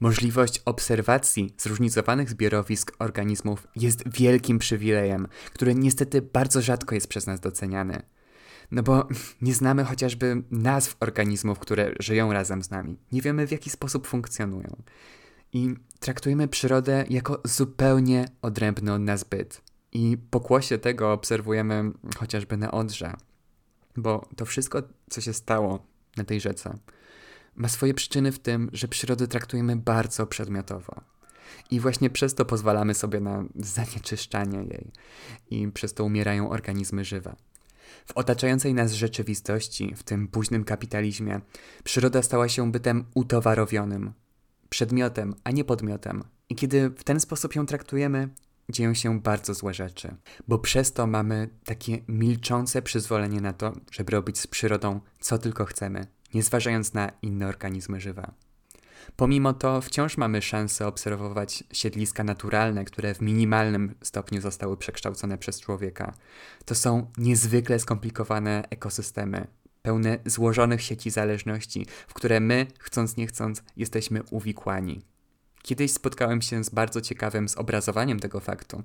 [0.00, 7.40] Możliwość obserwacji zróżnicowanych zbiorowisk organizmów jest wielkim przywilejem, który niestety bardzo rzadko jest przez nas
[7.40, 8.02] doceniany.
[8.70, 9.08] No bo
[9.42, 12.98] nie znamy chociażby nazw organizmów, które żyją razem z nami.
[13.12, 14.76] Nie wiemy w jaki sposób funkcjonują.
[15.52, 19.62] I traktujemy przyrodę jako zupełnie odrębny od nas byt.
[19.92, 23.12] I pokłosie tego obserwujemy chociażby na Odrze.
[23.96, 25.86] Bo to wszystko, co się stało
[26.16, 26.78] na tej rzece,
[27.56, 31.00] ma swoje przyczyny w tym, że przyrodę traktujemy bardzo przedmiotowo.
[31.70, 34.92] I właśnie przez to pozwalamy sobie na zanieczyszczanie jej.
[35.50, 37.36] I przez to umierają organizmy żywe.
[38.06, 41.40] W otaczającej nas rzeczywistości, w tym późnym kapitalizmie,
[41.84, 44.12] przyroda stała się bytem utowarowionym,
[44.68, 46.24] przedmiotem, a nie podmiotem.
[46.48, 48.28] I kiedy w ten sposób ją traktujemy,
[48.68, 50.16] dzieją się bardzo złe rzeczy,
[50.48, 55.64] bo przez to mamy takie milczące przyzwolenie na to, żeby robić z przyrodą co tylko
[55.64, 58.30] chcemy, nie zważając na inne organizmy żywe.
[59.16, 65.60] Pomimo to wciąż mamy szansę obserwować siedliska naturalne, które w minimalnym stopniu zostały przekształcone przez
[65.60, 66.14] człowieka.
[66.64, 69.46] To są niezwykle skomplikowane ekosystemy,
[69.82, 75.02] pełne złożonych sieci zależności, w które my, chcąc nie chcąc, jesteśmy uwikłani.
[75.62, 78.82] Kiedyś spotkałem się z bardzo ciekawym zobrazowaniem tego faktu.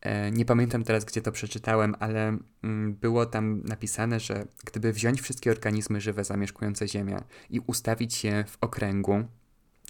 [0.00, 5.20] E, nie pamiętam teraz, gdzie to przeczytałem, ale mm, było tam napisane, że gdyby wziąć
[5.20, 7.16] wszystkie organizmy żywe zamieszkujące Ziemię
[7.50, 9.24] i ustawić je w okręgu,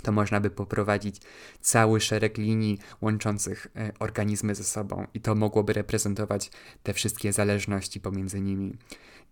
[0.03, 1.17] to można by poprowadzić
[1.61, 6.51] cały szereg linii łączących e, organizmy ze sobą, i to mogłoby reprezentować
[6.83, 8.77] te wszystkie zależności pomiędzy nimi.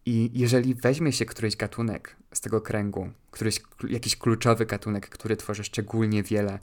[0.07, 5.65] I jeżeli weźmie się któryś gatunek z tego kręgu, któryś jakiś kluczowy gatunek, który tworzy
[5.65, 6.59] szczególnie wiele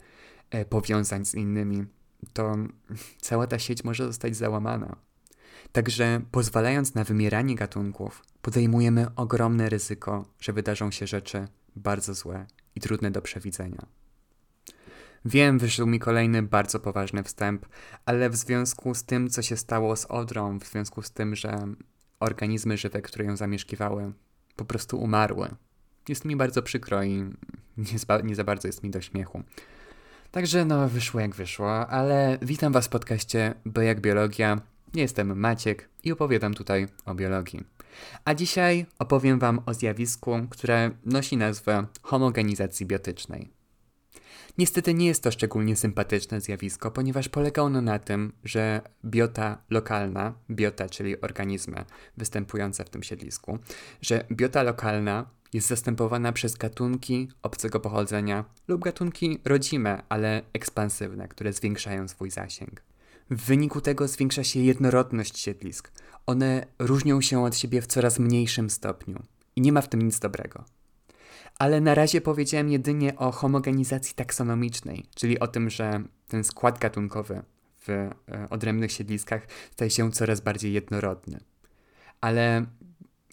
[0.50, 1.84] e, powiązań z innymi,
[2.36, 2.56] to
[3.20, 4.96] cała ta sieć może zostać załamana.
[5.72, 12.80] Także pozwalając na wymieranie gatunków, podejmujemy ogromne ryzyko, że wydarzą się rzeczy bardzo złe i
[12.80, 13.86] trudne do przewidzenia.
[15.24, 17.66] Wiem, wyszedł mi kolejny bardzo poważny wstęp,
[18.04, 21.58] ale w związku z tym, co się stało z Odrą, w związku z tym, że
[22.20, 24.12] organizmy żywe, które ją zamieszkiwały,
[24.56, 25.48] po prostu umarły,
[26.08, 27.30] jest mi bardzo przykro i
[28.26, 29.42] nie za, bardzo jest mi do śmiechu.
[30.30, 34.60] Także no, wyszło jak wyszło, ale witam Was w podcaście Bo jak biologia.
[34.94, 37.64] Jestem Maciek i opowiadam tutaj o biologii.
[38.24, 43.55] A dzisiaj opowiem Wam o zjawisku, które nosi nazwę homogenizacji biotycznej.
[44.58, 50.34] Niestety nie jest to szczególnie sympatyczne zjawisko, ponieważ polega ono na tym, że biota lokalna,
[50.50, 51.84] biota czyli organizmy
[52.16, 53.58] występujące w tym siedlisku,
[54.00, 61.52] że biota lokalna jest zastępowana przez gatunki obcego pochodzenia lub gatunki rodzime, ale ekspansywne, które
[61.52, 62.82] zwiększają swój zasięg.
[63.30, 65.92] W wyniku tego zwiększa się jednorodność siedlisk.
[66.26, 69.22] One różnią się od siebie w coraz mniejszym stopniu
[69.56, 70.64] i nie ma w tym nic dobrego.
[71.58, 77.42] Ale na razie powiedziałem jedynie o homogenizacji taksonomicznej, czyli o tym, że ten skład gatunkowy
[77.86, 78.14] w e,
[78.50, 81.40] odrębnych siedliskach staje się coraz bardziej jednorodny.
[82.20, 82.66] Ale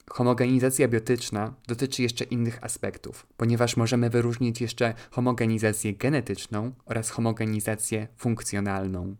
[0.09, 9.15] homogenizacja biotyczna dotyczy jeszcze innych aspektów, ponieważ możemy wyróżnić jeszcze homogenizację genetyczną oraz homogenizację funkcjonalną.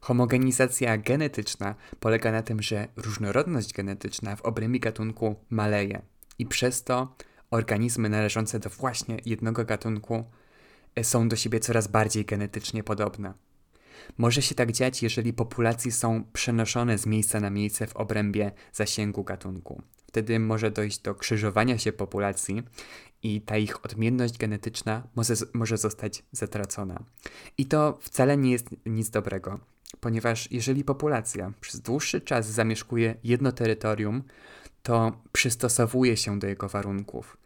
[0.00, 6.02] Homogenizacja genetyczna polega na tym, że różnorodność genetyczna w obrębie gatunku maleje
[6.38, 7.14] i przez to
[7.52, 10.24] organizmy należące do właśnie jednego gatunku
[10.94, 13.34] e, są do siebie coraz bardziej genetycznie podobne.
[14.18, 19.24] Może się tak dziać, jeżeli populacje są przenoszone z miejsca na miejsce w obrębie zasięgu
[19.24, 19.82] gatunku.
[20.06, 22.62] Wtedy może dojść do krzyżowania się populacji
[23.22, 27.04] i ta ich odmienność genetyczna może, może zostać zatracona.
[27.58, 29.60] I to wcale nie jest nic dobrego,
[30.00, 34.22] ponieważ jeżeli populacja przez dłuższy czas zamieszkuje jedno terytorium,
[34.82, 37.41] to przystosowuje się do jego warunków.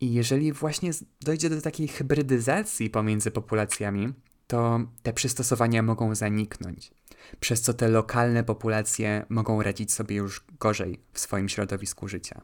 [0.00, 4.12] I jeżeli właśnie dojdzie do takiej hybrydyzacji pomiędzy populacjami,
[4.46, 6.90] to te przystosowania mogą zaniknąć,
[7.40, 12.40] przez co te lokalne populacje mogą radzić sobie już gorzej w swoim środowisku życia.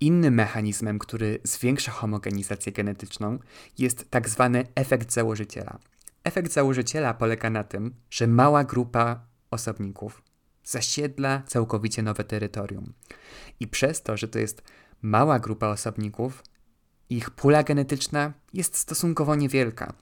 [0.00, 3.38] Innym mechanizmem, który zwiększa homogenizację genetyczną,
[3.78, 5.78] jest tak zwany efekt założyciela.
[6.24, 10.22] Efekt założyciela polega na tym, że mała grupa osobników
[10.64, 12.92] zasiedla całkowicie nowe terytorium.
[13.60, 14.62] I przez to, że to jest
[15.02, 16.42] mała grupa osobników,
[17.10, 19.92] ich pula genetyczna jest stosunkowo niewielka.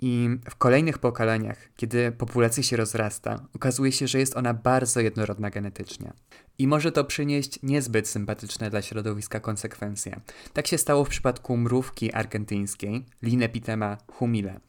[0.00, 5.50] I w kolejnych pokoleniach, kiedy populacja się rozrasta, okazuje się, że jest ona bardzo jednorodna
[5.50, 6.12] genetycznie.
[6.58, 10.20] I może to przynieść niezbyt sympatyczne dla środowiska konsekwencje.
[10.52, 14.60] Tak się stało w przypadku mrówki argentyńskiej, Linepitema humile.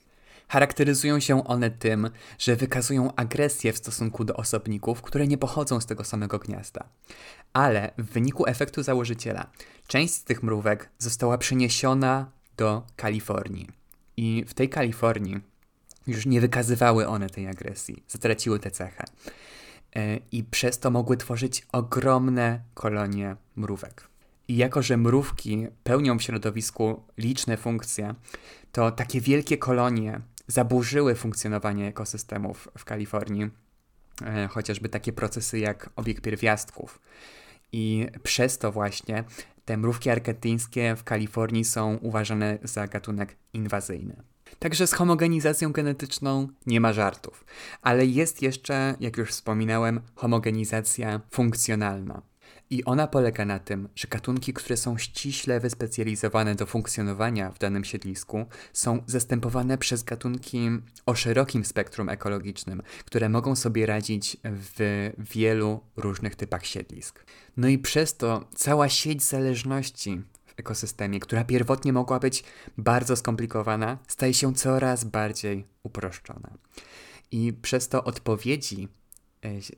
[0.50, 2.10] Charakteryzują się one tym,
[2.40, 6.90] że wykazują agresję w stosunku do osobników, które nie pochodzą z tego samego gniazda.
[7.54, 9.50] Ale w wyniku efektu założyciela,
[9.88, 13.68] część z tych mrówek została przeniesiona do Kalifornii.
[14.18, 15.40] I w tej Kalifornii
[16.07, 19.04] już nie wykazywały one tej agresji, zatraciły tę cechę.
[19.96, 24.07] E, I przez to mogły tworzyć ogromne kolonie mrówek.
[24.48, 28.16] I jako, że mrówki pełnią w środowisku liczne funkcje,
[28.72, 33.50] to takie wielkie kolonie zaburzyły funkcjonowanie ekosystemów w Kalifornii,
[34.25, 37.01] e, chociażby takie procesy jak obieg pierwiastków.
[37.72, 39.24] I przez to właśnie
[39.66, 44.16] te mrówki argentyńskie w Kalifornii są uważane za gatunek inwazyjny.
[44.60, 47.46] Także z homogenizacją genetyczną nie ma żartów.
[47.81, 52.22] Ale jest jeszcze, jak już wspominałem, homogenizacja funkcjonalna.
[52.71, 57.83] I ona polega na tym, że gatunki, które są ściśle wyspecjalizowane do funkcjonowania w danym
[57.83, 60.69] siedlisku, są zastępowane przez gatunki
[61.06, 67.25] o szerokim spektrum ekologicznym, które mogą sobie radzić w wielu różnych typach siedlisk.
[67.57, 72.44] No i przez to cała sieć zależności w ekosystemie, która pierwotnie mogła być
[72.77, 76.57] bardzo skomplikowana, staje się coraz bardziej uproszczona.
[77.31, 78.88] I przez to odpowiedzi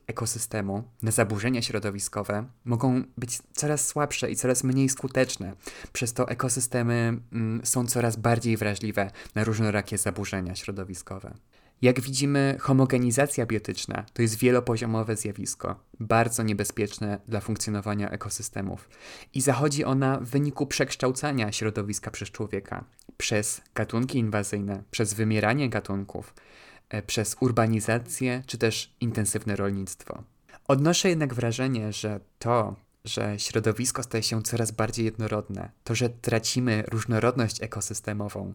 [0.08, 5.54] ekosystemu na zaburzenia środowiskowe mogą być coraz słabsze i coraz mniej skuteczne.
[5.94, 11.34] Przez to ekosystemy mm, są coraz bardziej wrażliwe na różnorakie zaburzenia środowiskowe.
[11.82, 18.90] Jak widzimy, homogenizacja biotyczna to jest wielopoziomowe zjawisko, bardzo niebezpieczne dla funkcjonowania ekosystemów.
[19.34, 22.84] I zachodzi ona w wyniku przekształcania środowiska przez człowieka,
[23.18, 26.71] przez gatunki inwazyjne, przez wymieranie gatunków, E,
[27.08, 30.24] przez urbanizację czy też intensywne rolnictwo.
[30.68, 36.84] Odnoszę jednak wrażenie, że to, że środowisko staje się coraz bardziej jednorodne, to, że tracimy
[36.88, 38.54] różnorodność ekosystemową,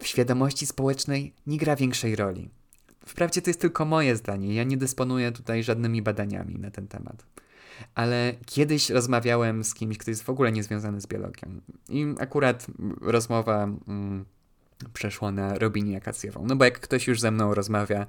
[0.00, 2.50] w świadomości społecznej nie gra większej roli.
[3.06, 7.26] Wprawdzie to jest tylko moje zdanie, ja nie dysponuję tutaj żadnymi badaniami na ten temat.
[7.94, 11.60] Ale kiedyś rozmawiałem z kimś, kto jest w ogóle niezwiązany z biologią.
[11.88, 12.66] I akurat
[13.00, 14.24] rozmowa mm,
[14.92, 16.46] przeszło na Robinię akacjową.
[16.46, 18.06] No bo jak ktoś już ze mną rozmawia,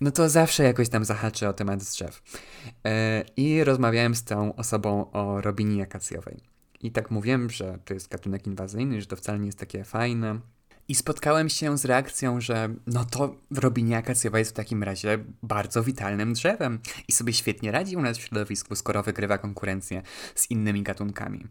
[0.00, 2.22] no to zawsze jakoś tam zahaczy o temat drzew.
[2.66, 2.90] Yy,
[3.36, 6.40] I rozmawiałem z tą osobą o Robinii akacjowej.
[6.80, 10.40] I tak mówiłem, że to jest gatunek inwazyjny, że to wcale nie jest takie fajne.
[10.88, 15.82] I spotkałem się z reakcją, że no to Robinia akacjowa jest w takim razie bardzo
[15.82, 16.78] witalnym drzewem
[17.08, 20.02] i sobie świetnie radzi u nas w środowisku, skoro wygrywa konkurencję
[20.34, 21.46] z innymi gatunkami.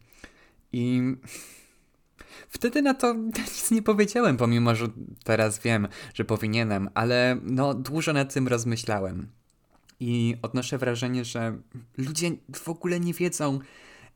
[0.72, 1.02] I
[2.50, 3.14] Wtedy na to
[3.54, 4.88] nic nie powiedziałem, pomimo że
[5.24, 9.28] teraz wiem, że powinienem, ale no dużo nad tym rozmyślałem.
[10.00, 11.58] I odnoszę wrażenie, że
[11.98, 13.60] ludzie w ogóle nie wiedzą,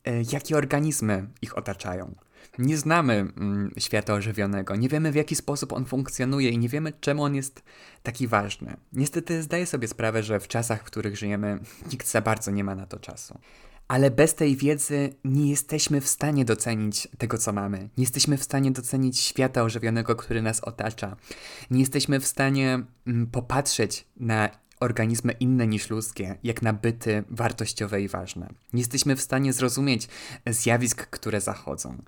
[0.05, 2.15] e, jakie organizmy ich otaczają.
[2.59, 6.93] Nie znamy mm, świata ożywionego, nie wiemy w jaki sposób on funkcjonuje i nie wiemy
[6.99, 7.63] czemu on jest
[8.03, 8.77] taki ważny.
[8.93, 11.59] Niestety zdaję sobie sprawę, że w czasach, w których żyjemy,
[11.91, 13.39] nikt za bardzo nie ma na to czasu
[13.87, 17.77] ale bez tej wiedzy nie jesteśmy w stanie docenić tego, co mamy.
[17.77, 21.15] Nie jesteśmy w stanie docenić świata ożywionego, który nas otacza.
[21.71, 24.49] Nie jesteśmy w stanie mm, popatrzeć na
[24.79, 28.49] organizmy inne niż ludzkie, jak na byty wartościowe i ważne.
[28.73, 30.07] Nie jesteśmy w stanie zrozumieć
[30.45, 32.01] zjawisk, które zachodzą.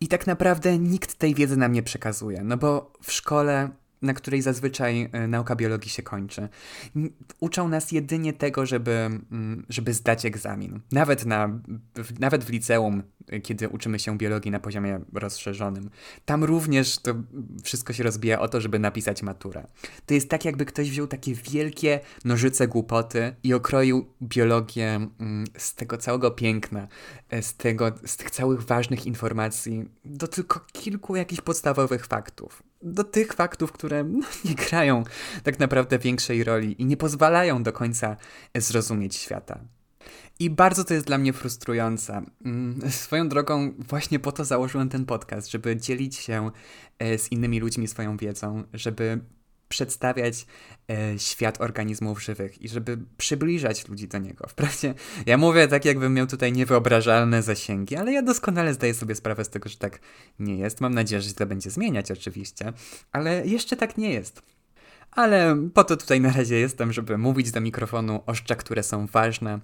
[0.00, 3.70] I tak naprawdę nikt tej wiedzy nam nie przekazuje, no bo w szkole
[4.04, 6.48] na której zazwyczaj e, nauka biologii się kończy.
[7.40, 10.80] Uczą nas jedynie tego, żeby, mm, żeby zdać egzamin.
[10.92, 11.60] Nawet, na,
[12.18, 15.90] nawet w liceum, e, kiedy uczymy się biologii na poziomie rozszerzonym.
[16.24, 17.14] Tam również to
[17.62, 19.66] wszystko się rozbija o to, żeby napisać maturę.
[20.06, 25.74] To jest tak, jakby ktoś wziął takie wielkie nożyce głupoty i okroił biologię mm, z
[25.74, 26.88] tego całego piękna,
[27.30, 33.04] e, z, tego, z tych całych ważnych informacji do tylko kilku jakichś podstawowych faktów do
[33.04, 35.04] tych faktów, które no, nie grają
[35.42, 38.16] tak naprawdę większej roli i nie pozwalają do końca
[38.56, 39.60] zrozumieć świata.
[40.38, 42.22] I bardzo to jest dla mnie frustrujące.
[42.44, 46.50] Mm, swoją drogą, właśnie po to założyłem ten podcast, żeby dzielić się
[46.98, 49.20] e, z innymi ludźmi swoją wiedzą, żeby
[49.74, 50.46] przedstawiać
[50.90, 54.48] e, świat organizmów żywych i żeby przybliżać ludzi do niego.
[54.48, 54.94] Wprawdzie
[55.26, 59.48] ja mówię tak, jakbym miał tutaj niewyobrażalne zasięgi, ale ja doskonale zdaję sobie sprawę z
[59.48, 59.98] tego, że tak
[60.38, 60.80] nie jest.
[60.80, 62.72] Mam nadzieję, że się to będzie zmieniać oczywiście,
[63.12, 64.42] ale jeszcze tak nie jest.
[65.10, 69.06] Ale po to tutaj na razie jestem, żeby mówić do mikrofonu o rzeczach, które są
[69.06, 69.60] ważne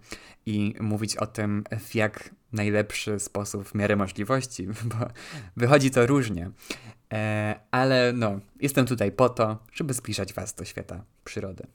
[0.47, 4.97] i mówić o tym w jak najlepszy sposób w miarę możliwości, bo
[5.57, 6.51] wychodzi to różnie.
[7.13, 11.67] E, ale no, jestem tutaj po to, żeby zbliżać Was do świata przyrody.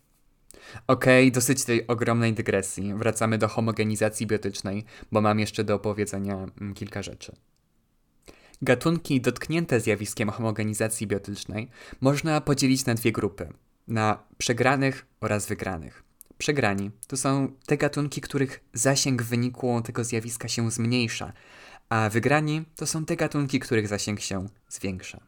[0.87, 2.93] Okej, okay, dosyć tej ogromnej dygresji.
[2.93, 7.35] Wracamy do homogenizacji biotycznej, bo mam jeszcze do opowiedzenia mm, kilka rzeczy.
[8.61, 11.69] Gatunki dotknięte zjawiskiem homogenizacji biotycznej
[12.01, 13.49] można podzielić na dwie grupy:
[13.87, 16.03] na przegranych oraz wygranych.
[16.37, 21.33] Przegrani to są te gatunki, których zasięg w wyniku tego zjawiska się zmniejsza,
[21.89, 25.19] a wygrani to są te gatunki, których zasięg się zwiększa.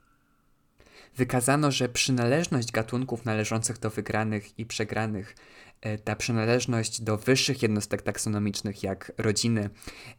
[1.16, 5.36] wykazano, że przynależność gatunków należących do wygranych i przegranych,
[5.82, 9.70] e, ta przynależność do wyższych jednostek taksonomicznych jak rodziny,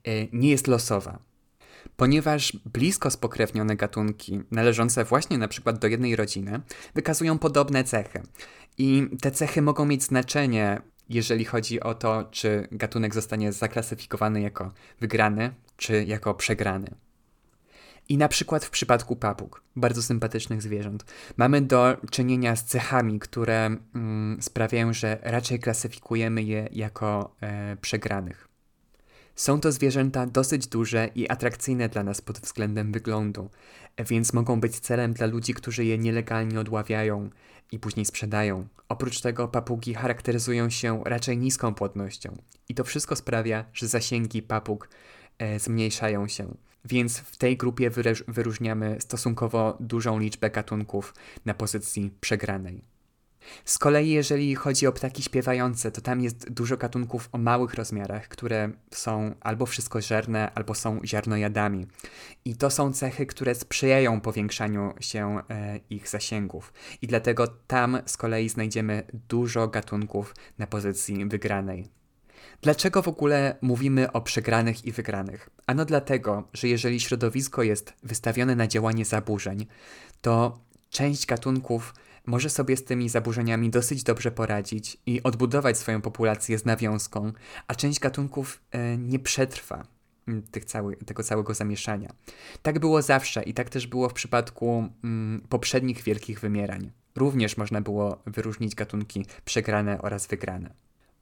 [0.05, 1.19] e, nie jest losowa.
[1.97, 6.61] Ponieważ blisko spokrewnione gatunki, należące właśnie na przykład do jednej rodziny,
[6.95, 8.23] wykazują podobne cechy.
[8.79, 14.73] I te cechy mogą mieć znaczenie, jeżeli chodzi o to, czy gatunek zostanie zaklasyfikowany jako
[15.01, 16.91] wygrany, czy jako przegrany.
[18.09, 21.05] I na przykład w przypadku papug, bardzo sympatycznych zwierząt,
[21.37, 28.48] mamy do czynienia z cechami, które mm, sprawiają, że raczej klasyfikujemy je jako e, przegranych.
[29.39, 33.51] Są to zwierzęta dosyć duże i atrakcyjne dla nas pod względem wyglądu,
[33.99, 37.31] więc mogą być celem dla ludzi, którzy je nielegalnie odławiają
[37.73, 38.69] i później sprzedają.
[38.89, 42.37] Oprócz tego papugi charakteryzują się raczej niską płodnością
[42.69, 44.89] i to wszystko sprawia, że zasięgi papug
[45.39, 46.55] e, zmniejszają się.
[46.85, 47.91] Więc w tej grupie
[48.29, 51.15] wyróżniamy stosunkowo dużą liczbę gatunków
[51.45, 52.98] na pozycji przegranej.
[53.65, 58.29] Z kolei, jeżeli chodzi o ptaki śpiewające, to tam jest dużo gatunków o małych rozmiarach,
[58.29, 61.87] które są albo wszystkożerne, albo są ziarnojadami.
[62.45, 66.73] I to są cechy, które sprzyjają powiększaniu się e, ich zasięgów.
[67.03, 71.99] I dlatego tam z kolei znajdziemy dużo gatunków na pozycji wygranej.
[72.63, 75.51] Dlaczego w ogóle mówimy o przegranych i wygranych?
[75.67, 79.67] Ano dlatego, że jeżeli środowisko jest wystawione na działanie zaburzeń,
[80.21, 81.95] to część gatunków
[82.29, 87.33] może sobie z tymi zaburzeniami dosyć dobrze poradzić i odbudować swoją populację z nawiązką,
[87.67, 89.87] a część gatunków e, nie przetrwa
[90.29, 92.09] mm, cały, tego całego zamieszania.
[92.63, 96.91] Tak było zawsze i tak też było w przypadku mm, poprzednich wielkich wymierań.
[97.17, 100.75] Również można było wyróżnić gatunki przegrane oraz wygrane.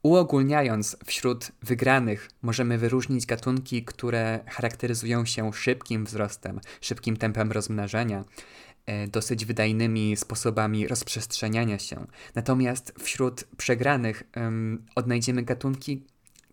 [0.03, 8.23] Uogólniając, wśród wygranych możemy wyróżnić gatunki, które charakteryzują się szybkim wzrostem, szybkim tempem rozmnażania,
[9.07, 12.07] dosyć wydajnymi sposobami rozprzestrzeniania się.
[12.35, 16.03] Natomiast wśród przegranych um, odnajdziemy gatunki,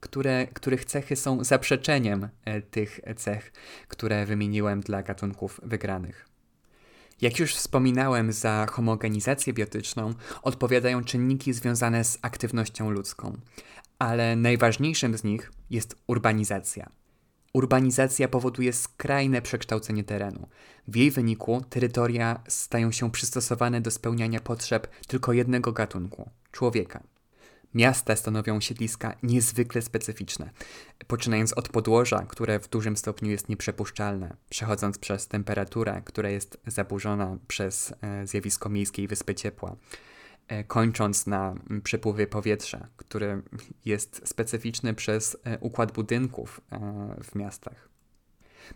[0.00, 3.52] które, których cechy są zaprzeczeniem e, tych cech,
[3.88, 6.28] które wymieniłem dla gatunków wygranych.
[7.20, 13.36] Jak już wspominałem, za homogenizację biotyczną odpowiadają czynniki związane z aktywnością ludzką,
[13.98, 16.90] ale najważniejszym z nich jest urbanizacja.
[17.54, 20.48] Urbanizacja powoduje skrajne przekształcenie terenu.
[20.88, 27.02] W jej wyniku terytoria stają się przystosowane do spełniania potrzeb tylko jednego gatunku człowieka.
[27.74, 30.50] Miasta stanowią siedliska niezwykle specyficzne,
[31.06, 37.38] poczynając od podłoża, które w dużym stopniu jest nieprzepuszczalne, przechodząc przez temperaturę, która jest zaburzona
[37.48, 39.76] przez e, zjawisko miejskiej wyspy ciepła,
[40.66, 43.42] kończąc na przepływie powietrza, który
[43.84, 46.78] jest specyficzny przez e, układ budynków e,
[47.22, 47.88] w miastach.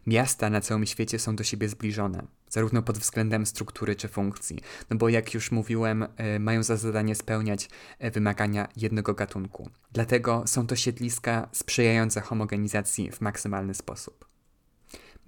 [0.06, 4.58] Miasta na całym świecie są do siebie zbliżone, zarówno pod względem struktury czy funkcji,
[4.90, 6.06] no bo jak już mówiłem,
[6.40, 7.70] mają za zadanie spełniać
[8.00, 9.70] wymagania jednego gatunku.
[9.92, 14.17] Dlatego są to siedliska sprzyjające homogenizacji w maksymalny sposób.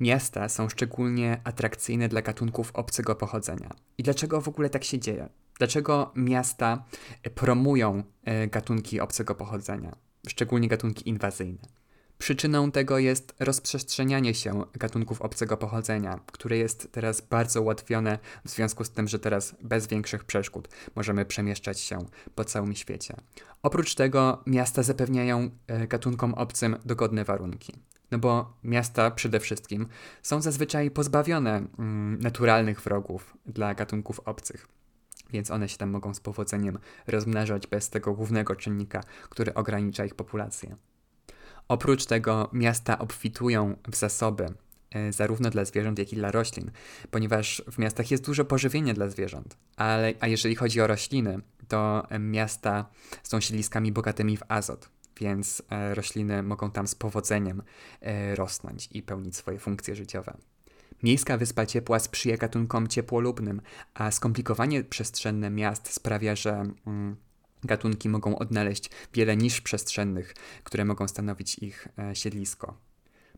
[0.01, 3.71] Miasta są szczególnie atrakcyjne dla gatunków obcego pochodzenia.
[3.99, 5.29] I dlaczego w ogóle tak się dzieje?
[5.59, 6.85] Dlaczego miasta
[7.35, 9.97] promują e, gatunki obcego pochodzenia,
[10.29, 11.59] szczególnie gatunki inwazyjne?
[12.19, 18.85] Przyczyną tego jest rozprzestrzenianie się gatunków obcego pochodzenia, które jest teraz bardzo ułatwione w związku
[18.85, 21.99] z tym, że teraz bez większych przeszkód możemy przemieszczać się
[22.35, 23.15] po całym świecie.
[23.63, 27.73] Oprócz tego miasta zapewniają e, gatunkom obcym dogodne warunki.
[28.11, 29.87] No bo miasta przede wszystkim
[30.23, 34.69] są zazwyczaj pozbawione mm, naturalnych wrogów dla gatunków obcych
[35.33, 40.15] więc one się tam mogą z powodzeniem rozmnażać bez tego głównego czynnika, który ogranicza ich
[40.15, 40.77] populację.
[41.69, 44.47] Oprócz tego miasta obfitują w zasoby
[44.91, 46.71] e, zarówno dla zwierząt, jak i dla roślin,
[47.11, 49.57] ponieważ w miastach jest dużo pożywienia dla zwierząt.
[49.77, 51.39] Ale, a jeżeli chodzi o rośliny,
[51.69, 52.89] to miasta
[53.23, 54.89] są siedliskami bogatymi w azot,
[55.21, 57.63] więc e, rośliny mogą tam z powodzeniem
[58.01, 60.37] e, rosnąć i pełnić swoje funkcje życiowe.
[61.03, 63.63] Miejska wyspa ciepła sprzyja gatunkom ciepłolubnym,
[63.95, 67.17] a skomplikowanie przestrzenne miast sprawia, że mm,
[67.65, 70.35] gatunki mogą odnaleźć wiele niż przestrzennych,
[70.65, 72.90] które mogą stanowić ich e, siedlisko.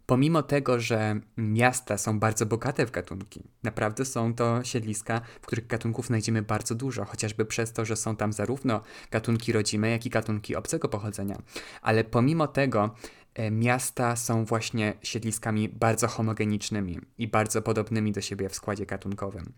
[0.07, 5.67] Pomimo tego, że miasta są bardzo bogate w gatunki, naprawdę są to siedliska, w których
[5.67, 8.81] gatunków znajdziemy bardzo dużo, chociażby przez to, że są tam zarówno
[9.11, 11.37] gatunki rodzime, jak i gatunki obcego pochodzenia.
[11.83, 12.95] Ale pomimo tego
[13.35, 19.53] E, miasta są właśnie siedliskami bardzo homogenicznymi i bardzo podobnymi do siebie w składzie gatunkowym.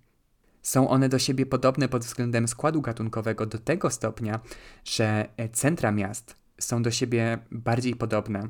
[0.63, 4.41] Są one do siebie podobne pod względem składu gatunkowego do tego stopnia,
[4.85, 8.49] że e, centra miast są do siebie bardziej podobne,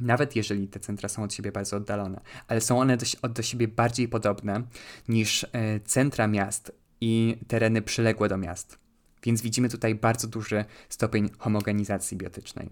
[0.00, 3.68] nawet jeżeli te centra są od siebie bardzo oddalone, ale są one do, do siebie
[3.68, 4.62] bardziej podobne
[5.08, 8.78] niż e, centra miast i tereny przyległe do miast.
[9.22, 12.70] Więc widzimy tutaj bardzo duży stopień homogenizacji biotycznej.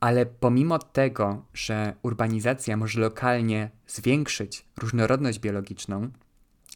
[0.00, 6.10] Ale pomimo tego, że urbanizacja może lokalnie zwiększyć różnorodność biologiczną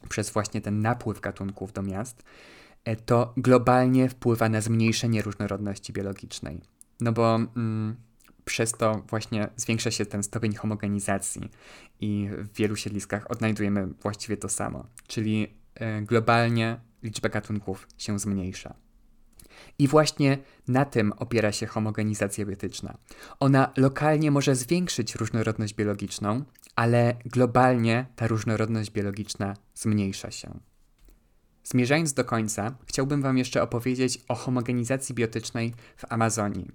[0.08, 2.22] przez właśnie ten napływ gatunków do miast,
[2.84, 6.60] e, to globalnie wpływa na zmniejszenie różnorodności biologicznej.
[7.00, 7.96] No bo mm,
[8.44, 11.50] przez to właśnie zwiększa się ten stopień homogenizacji
[12.00, 18.74] i w wielu siedliskach odnajdujemy właściwie to samo, czyli e, globalnie liczba gatunków się zmniejsza.
[19.78, 22.98] I właśnie na tym opiera się homogenizacja biotyczna.
[23.40, 26.44] Ona lokalnie może zwiększyć różnorodność biologiczną,
[26.76, 30.60] ale globalnie ta różnorodność biologiczna zmniejsza się.
[31.64, 36.70] Zmierzając do końca, chciałbym Wam jeszcze opowiedzieć o homogenizacji biotycznej w Amazonii,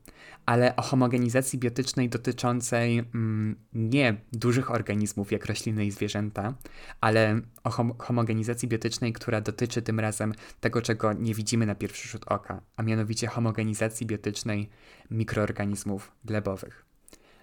[0.46, 6.54] ale o homogenizacji biotycznej dotyczącej mm, nie dużych organizmów jak rośliny i zwierzęta,
[7.02, 12.08] ale o hom homogenizacji biotycznej, która dotyczy tym razem tego, czego nie widzimy na pierwszy
[12.08, 14.70] rzut oka, a mianowicie homogenizacji biotycznej
[15.12, 16.86] mikroorganizmów glebowych.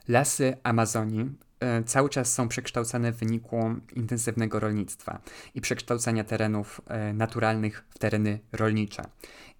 [0.08, 1.45] Lasy Amazonii
[1.86, 5.20] cały czas są przekształcane w wyniku intensywnego rolnictwa
[5.54, 9.02] i przekształcania terenów e, naturalnych w tereny rolnicze.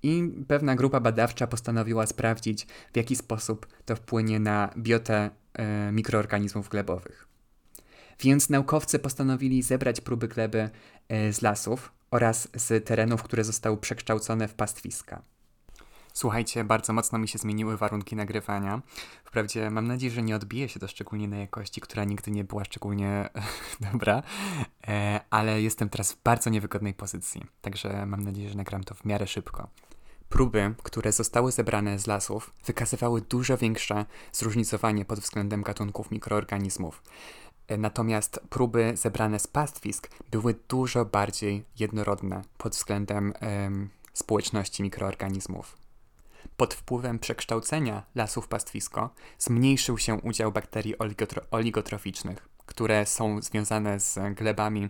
[0.03, 6.69] I pewna grupa badawcza postanowiła sprawdzić, w jaki sposób to wpłynie na biotę e, mikroorganizmów
[6.69, 7.29] glebowych.
[8.21, 10.71] Więc naukowcy postanowili zebrać próby gleby
[11.31, 15.23] z lasów oraz z terenów, które zostały przekształcone w pastwiska.
[16.17, 18.83] Słuchajcie, bardzo mocno mi się zmieniły warunki nagrywania.
[19.25, 22.65] Wprawdzie mam nadzieję, że nie odbije się to szczególnie na jakości, która nigdy nie była
[22.65, 23.29] szczególnie
[23.93, 24.23] dobra,
[24.89, 29.05] e, ale jestem teraz w bardzo niewygodnej pozycji, także mam nadzieję, że nagram to w
[29.05, 29.69] miarę szybko.
[30.29, 37.03] Próby, które zostały zebrane z lasów, wykazywały dużo większe zróżnicowanie pod względem gatunków mikroorganizmów.
[37.69, 43.33] E, natomiast próby zebrane z pastwisk były dużo bardziej jednorodne pod względem
[44.13, 45.86] społeczności mikroorganizmów.
[46.57, 50.95] Pod wpływem przekształcenia lasów pastwisko zmniejszył się udział bakterii
[51.51, 54.89] oligotroficznych, które są związane z glebami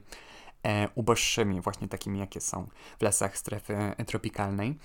[0.62, 3.76] e, uboższymi, właśnie takimi jakie są w lasach strefy
[4.06, 4.78] tropikalnej.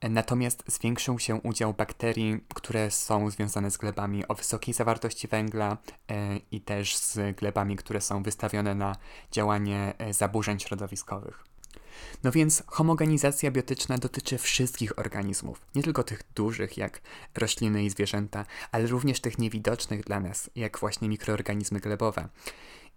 [0.00, 5.76] E, natomiast zwiększył się udział bakterii, które są związane z glebami o wysokiej zawartości węgla
[6.08, 8.96] e, i też z glebami, które są wystawione na
[9.32, 11.44] działanie e, zaburzeń środowiskowych.
[12.24, 17.00] No więc homogenizacja biotyczna dotyczy wszystkich organizmów, nie tylko tych dużych jak
[17.34, 22.28] rośliny i zwierzęta, ale również tych niewidocznych dla nas, jak właśnie mikroorganizmy glebowe.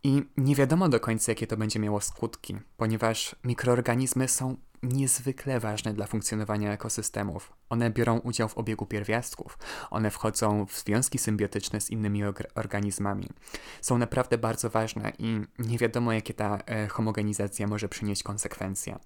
[0.03, 5.93] I nie wiadomo do końca, jakie to będzie miało skutki, ponieważ mikroorganizmy są niezwykle ważne
[5.93, 7.53] dla funkcjonowania ekosystemów.
[7.69, 9.57] One biorą udział w obiegu pierwiastków,
[9.89, 12.23] one wchodzą w związki symbiotyczne z innymi
[12.55, 13.29] organizmami.
[13.81, 18.99] Są naprawdę bardzo ważne i nie wiadomo, jakie ta e, homogenizacja może przynieść konsekwencje.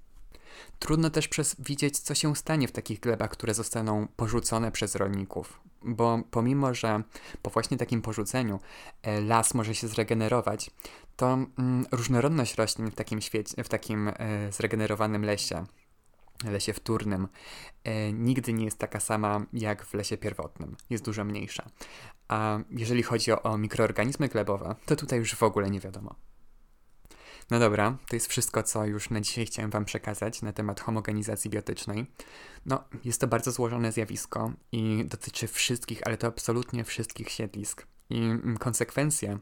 [0.79, 6.19] Trudno też widzieć, co się stanie w takich glebach, które zostaną porzucone przez rolników, bo
[6.31, 7.03] pomimo, że
[7.41, 8.59] po właśnie takim porzuceniu
[9.01, 10.71] e, las może się zregenerować,
[11.15, 14.13] to mm, różnorodność roślin w takim, świecie, w takim e,
[14.51, 15.65] zregenerowanym lesie,
[16.43, 17.27] lesie wtórnym,
[17.83, 21.69] e, nigdy nie jest taka sama jak w lesie pierwotnym, jest dużo mniejsza.
[22.27, 26.15] A jeżeli chodzi o mikroorganizmy glebowe, to tutaj już w ogóle nie wiadomo.
[27.51, 31.49] No dobra, to jest wszystko, co już na dzisiaj chciałem Wam przekazać na temat homogenizacji
[31.49, 32.05] biotycznej.
[32.65, 37.87] No, jest to bardzo złożone zjawisko i dotyczy wszystkich, ale to absolutnie wszystkich siedlisk.
[38.09, 39.39] I mm, konsekwencje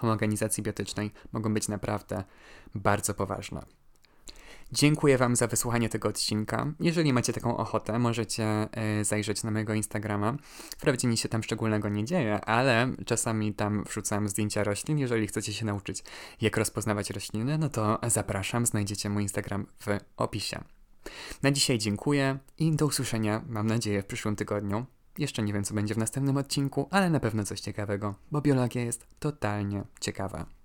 [0.00, 2.24] homogenizacji biotycznej mogą być naprawdę
[2.74, 3.77] bardzo poważne.
[4.72, 6.72] Dziękuję Wam za wysłuchanie tego odcinka.
[6.80, 10.36] Jeżeli macie taką ochotę, możecie e, zajrzeć na mojego Instagrama.
[10.78, 14.98] Wprawdzie nic się tam szczególnego nie dzieje, ale czasami tam wrzucam zdjęcia roślin.
[14.98, 16.04] Jeżeli chcecie się nauczyć,
[16.40, 20.64] jak rozpoznawać rośliny, no to zapraszam, znajdziecie mój Instagram w opisie.
[21.42, 24.86] Na dzisiaj dziękuję i do usłyszenia, mam nadzieję, w przyszłym tygodniu.
[25.18, 28.82] Jeszcze nie wiem, co będzie w następnym odcinku, ale na pewno coś ciekawego, bo biologia
[28.82, 30.57] jest totalnie ciekawa.